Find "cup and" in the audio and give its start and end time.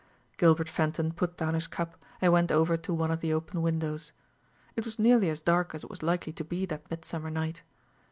1.67-2.33